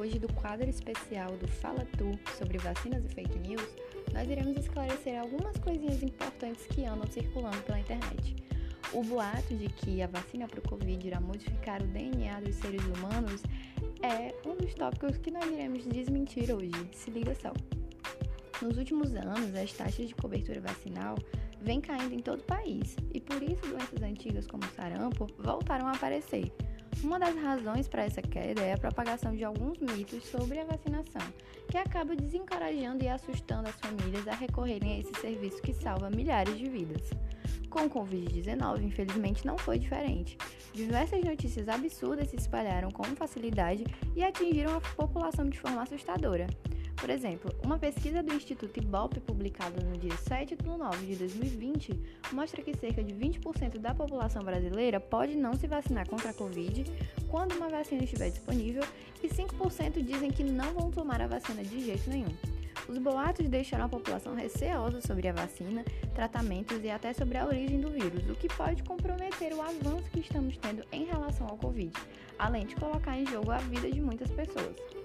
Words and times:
hoje 0.00 0.18
do 0.18 0.32
quadro 0.32 0.68
especial 0.68 1.36
do 1.36 1.46
Fala 1.46 1.86
Tu 1.98 2.18
sobre 2.38 2.56
vacinas 2.56 3.04
e 3.04 3.08
fake 3.08 3.38
news, 3.40 3.68
nós 4.14 4.28
iremos 4.30 4.56
esclarecer 4.56 5.20
algumas 5.20 5.58
coisinhas 5.58 6.02
importantes 6.02 6.66
que 6.68 6.86
andam 6.86 7.06
circulando 7.10 7.60
pela 7.64 7.78
internet. 7.78 8.34
O 8.94 9.02
boato 9.04 9.54
de 9.54 9.68
que 9.68 10.00
a 10.00 10.06
vacina 10.06 10.48
para 10.48 10.58
o 10.58 10.68
Covid 10.68 11.06
irá 11.06 11.20
modificar 11.20 11.82
o 11.82 11.86
DNA 11.86 12.40
dos 12.40 12.56
seres 12.56 12.82
humanos 12.86 13.42
é 14.02 14.34
um 14.48 14.56
dos 14.56 14.72
tópicos 14.72 15.18
que 15.18 15.30
nós 15.30 15.44
iremos 15.44 15.84
desmentir 15.86 16.50
hoje. 16.50 16.72
Se 16.92 17.10
liga 17.10 17.34
só. 17.34 17.52
Nos 18.62 18.78
últimos 18.78 19.14
anos, 19.14 19.54
as 19.54 19.72
taxas 19.72 20.08
de 20.08 20.14
cobertura 20.14 20.60
vacinal 20.60 21.16
vêm 21.60 21.80
caindo 21.80 22.14
em 22.14 22.20
todo 22.20 22.40
o 22.40 22.44
país 22.44 22.96
e 23.12 23.20
por 23.20 23.42
isso 23.42 23.66
doenças 23.66 24.02
antigas 24.02 24.46
como 24.46 24.64
sarampo 24.74 25.26
voltaram 25.38 25.86
a 25.86 25.92
aparecer. 25.92 26.50
Uma 27.02 27.18
das 27.18 27.34
razões 27.34 27.88
para 27.88 28.04
essa 28.04 28.20
queda 28.20 28.60
é 28.60 28.74
a 28.74 28.78
propagação 28.78 29.34
de 29.34 29.42
alguns 29.42 29.78
mitos 29.78 30.22
sobre 30.24 30.58
a 30.58 30.64
vacinação, 30.64 31.22
que 31.66 31.78
acaba 31.78 32.14
desencorajando 32.14 33.02
e 33.02 33.08
assustando 33.08 33.70
as 33.70 33.74
famílias 33.76 34.28
a 34.28 34.34
recorrerem 34.34 34.92
a 34.92 34.98
esse 34.98 35.18
serviço 35.18 35.62
que 35.62 35.72
salva 35.72 36.10
milhares 36.10 36.58
de 36.58 36.68
vidas. 36.68 37.08
Com 37.70 37.86
o 37.86 37.90
Covid-19, 37.90 38.82
infelizmente, 38.82 39.46
não 39.46 39.56
foi 39.56 39.78
diferente. 39.78 40.36
Diversas 40.74 41.24
notícias 41.24 41.68
absurdas 41.70 42.28
se 42.28 42.36
espalharam 42.36 42.90
com 42.90 43.04
facilidade 43.04 43.84
e 44.14 44.22
atingiram 44.22 44.76
a 44.76 44.80
população 44.80 45.48
de 45.48 45.58
forma 45.58 45.82
assustadora. 45.82 46.48
Por 47.00 47.08
exemplo, 47.08 47.50
uma 47.64 47.78
pesquisa 47.78 48.22
do 48.22 48.34
Instituto 48.34 48.78
Ibope 48.78 49.20
publicada 49.20 49.82
no 49.82 49.96
dia 49.96 50.14
7 50.18 50.54
de 50.54 50.66
novembro 50.66 51.06
de 51.06 51.16
2020 51.16 51.98
mostra 52.30 52.62
que 52.62 52.76
cerca 52.76 53.02
de 53.02 53.14
20% 53.14 53.78
da 53.78 53.94
população 53.94 54.44
brasileira 54.44 55.00
pode 55.00 55.34
não 55.34 55.54
se 55.54 55.66
vacinar 55.66 56.06
contra 56.06 56.28
a 56.28 56.34
Covid 56.34 56.84
quando 57.28 57.52
uma 57.56 57.70
vacina 57.70 58.04
estiver 58.04 58.28
disponível 58.28 58.82
e 59.22 59.28
5% 59.28 60.04
dizem 60.04 60.30
que 60.30 60.44
não 60.44 60.74
vão 60.74 60.90
tomar 60.90 61.22
a 61.22 61.26
vacina 61.26 61.64
de 61.64 61.82
jeito 61.82 62.10
nenhum. 62.10 62.36
Os 62.86 62.98
boatos 62.98 63.48
deixaram 63.48 63.86
a 63.86 63.88
população 63.88 64.34
receosa 64.34 65.00
sobre 65.00 65.26
a 65.28 65.32
vacina, 65.32 65.82
tratamentos 66.14 66.84
e 66.84 66.90
até 66.90 67.14
sobre 67.14 67.38
a 67.38 67.46
origem 67.46 67.80
do 67.80 67.90
vírus, 67.90 68.28
o 68.28 68.34
que 68.34 68.48
pode 68.48 68.82
comprometer 68.82 69.54
o 69.54 69.62
avanço 69.62 70.10
que 70.12 70.20
estamos 70.20 70.58
tendo 70.58 70.84
em 70.92 71.06
relação 71.06 71.46
ao 71.46 71.56
Covid, 71.56 71.92
além 72.38 72.66
de 72.66 72.76
colocar 72.76 73.18
em 73.18 73.26
jogo 73.26 73.50
a 73.52 73.58
vida 73.58 73.90
de 73.90 74.00
muitas 74.00 74.30
pessoas. 74.30 74.99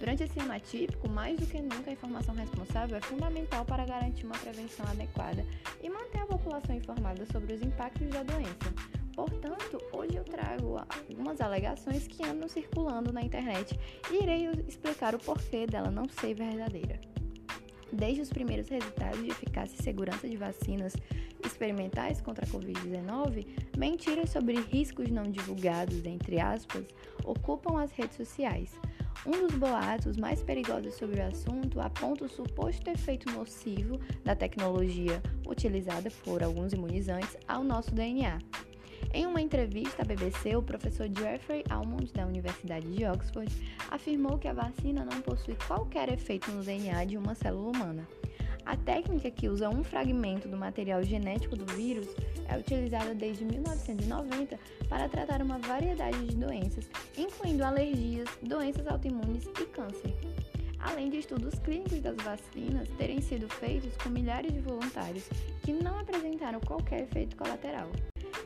Durante 0.00 0.22
esse 0.22 0.40
ano 0.40 0.54
atípico, 0.54 1.10
mais 1.10 1.38
do 1.38 1.46
que 1.46 1.60
nunca, 1.60 1.90
a 1.90 1.92
informação 1.92 2.34
responsável 2.34 2.96
é 2.96 3.00
fundamental 3.02 3.66
para 3.66 3.84
garantir 3.84 4.24
uma 4.24 4.38
prevenção 4.38 4.86
adequada 4.86 5.44
e 5.82 5.90
manter 5.90 6.20
a 6.20 6.26
população 6.26 6.74
informada 6.74 7.26
sobre 7.26 7.52
os 7.52 7.60
impactos 7.60 8.08
da 8.08 8.22
doença. 8.22 8.74
Portanto, 9.14 9.78
hoje 9.92 10.16
eu 10.16 10.24
trago 10.24 10.78
algumas 10.78 11.38
alegações 11.42 12.06
que 12.06 12.24
andam 12.24 12.48
circulando 12.48 13.12
na 13.12 13.20
internet 13.20 13.78
e 14.10 14.22
irei 14.22 14.48
explicar 14.66 15.14
o 15.14 15.18
porquê 15.18 15.66
dela 15.66 15.90
não 15.90 16.08
ser 16.08 16.32
verdadeira. 16.32 16.98
Desde 17.92 18.22
os 18.22 18.30
primeiros 18.30 18.70
resultados 18.70 19.22
de 19.22 19.28
eficácia 19.28 19.76
e 19.78 19.82
segurança 19.82 20.26
de 20.26 20.36
vacinas 20.38 20.94
experimentais 21.44 22.22
contra 22.22 22.46
a 22.46 22.48
Covid-19, 22.48 23.46
mentiras 23.76 24.30
sobre 24.30 24.58
riscos 24.60 25.10
não 25.10 25.24
divulgados, 25.24 26.06
entre 26.06 26.40
aspas, 26.40 26.86
ocupam 27.22 27.78
as 27.82 27.92
redes 27.92 28.16
sociais. 28.16 28.72
Um 29.26 29.46
dos 29.46 29.54
boatos 29.54 30.16
mais 30.16 30.42
perigosos 30.42 30.94
sobre 30.94 31.20
o 31.20 31.26
assunto 31.26 31.78
aponta 31.78 32.24
o 32.24 32.28
suposto 32.28 32.88
efeito 32.88 33.30
nocivo 33.30 34.00
da 34.24 34.34
tecnologia 34.34 35.22
utilizada 35.46 36.10
por 36.24 36.42
alguns 36.42 36.72
imunizantes 36.72 37.36
ao 37.46 37.62
nosso 37.62 37.94
DNA. 37.94 38.38
Em 39.12 39.26
uma 39.26 39.42
entrevista 39.42 40.00
à 40.02 40.04
BBC, 40.06 40.56
o 40.56 40.62
professor 40.62 41.06
Jeffrey 41.18 41.62
Almond, 41.68 42.10
da 42.14 42.24
Universidade 42.24 42.90
de 42.90 43.04
Oxford, 43.04 43.52
afirmou 43.90 44.38
que 44.38 44.48
a 44.48 44.54
vacina 44.54 45.04
não 45.04 45.20
possui 45.20 45.56
qualquer 45.66 46.10
efeito 46.10 46.50
no 46.50 46.62
DNA 46.62 47.04
de 47.04 47.18
uma 47.18 47.34
célula 47.34 47.76
humana. 47.76 48.08
A 48.64 48.76
técnica 48.76 49.30
que 49.30 49.48
usa 49.48 49.68
um 49.68 49.82
fragmento 49.82 50.48
do 50.48 50.56
material 50.56 51.02
genético 51.02 51.56
do 51.56 51.66
vírus 51.74 52.08
é 52.48 52.58
utilizada 52.58 53.14
desde 53.14 53.44
1990 53.44 54.58
para 54.88 55.08
tratar 55.08 55.42
uma 55.42 55.58
variedade 55.58 56.26
de 56.26 56.36
doenças, 56.36 56.88
incluindo 57.16 57.64
alergias, 57.64 58.28
doenças 58.42 58.86
autoimunes 58.86 59.44
e 59.60 59.64
câncer. 59.66 60.14
Além 60.78 61.10
de 61.10 61.18
estudos 61.18 61.58
clínicos 61.58 62.00
das 62.00 62.16
vacinas 62.16 62.88
terem 62.96 63.20
sido 63.20 63.48
feitos 63.48 63.94
com 63.98 64.08
milhares 64.08 64.52
de 64.52 64.60
voluntários 64.60 65.28
que 65.62 65.72
não 65.72 65.98
apresentaram 65.98 66.60
qualquer 66.60 67.02
efeito 67.02 67.36
colateral. 67.36 67.90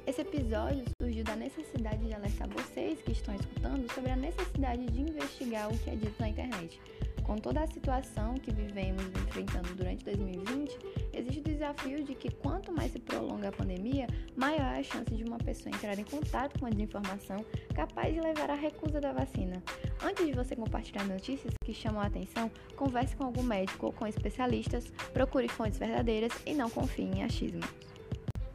Esse 0.06 0.20
episódio 0.20 0.84
surgiu 1.00 1.24
da 1.24 1.36
necessidade 1.36 2.04
de 2.04 2.12
alertar 2.12 2.48
vocês 2.48 3.00
que 3.02 3.12
estão 3.12 3.34
escutando 3.34 3.90
sobre 3.94 4.10
a 4.10 4.16
necessidade 4.16 4.84
de 4.86 5.00
investigar 5.00 5.72
o 5.72 5.78
que 5.78 5.90
é 5.90 5.94
dito 5.94 6.14
na 6.20 6.28
internet, 6.28 6.78
com 7.24 7.36
toda 7.36 7.62
a 7.62 7.66
situação 7.66 8.34
que 8.34 8.52
vivemos 8.52 9.02
enfrentando 9.26 9.74
durante 9.74 10.04
2020, 10.04 10.78
existe 11.12 11.40
o 11.40 11.42
desafio 11.42 12.04
de 12.04 12.14
que 12.14 12.30
quanto 12.30 12.70
mais 12.70 12.92
se 12.92 12.98
prolonga 12.98 13.48
a 13.48 13.52
pandemia, 13.52 14.06
maior 14.36 14.74
é 14.74 14.78
a 14.78 14.82
chance 14.82 15.10
de 15.14 15.24
uma 15.24 15.38
pessoa 15.38 15.74
entrar 15.74 15.98
em 15.98 16.04
contato 16.04 16.58
com 16.60 16.66
a 16.66 16.70
desinformação 16.70 17.44
capaz 17.74 18.14
de 18.14 18.20
levar 18.20 18.50
à 18.50 18.54
recusa 18.54 19.00
da 19.00 19.12
vacina. 19.12 19.62
Antes 20.02 20.26
de 20.26 20.32
você 20.32 20.54
compartilhar 20.54 21.04
notícias 21.04 21.54
que 21.64 21.72
chamam 21.72 22.00
a 22.00 22.06
atenção, 22.06 22.50
converse 22.76 23.16
com 23.16 23.24
algum 23.24 23.42
médico 23.42 23.86
ou 23.86 23.92
com 23.92 24.06
especialistas, 24.06 24.92
procure 25.12 25.48
fontes 25.48 25.78
verdadeiras 25.78 26.32
e 26.44 26.54
não 26.54 26.68
confie 26.68 27.04
em 27.04 27.22
achismo. 27.24 27.62